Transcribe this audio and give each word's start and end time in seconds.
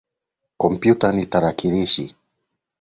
Kompyuta 0.61 1.07
ni 1.15 1.25
tarakilishi. 1.31 2.05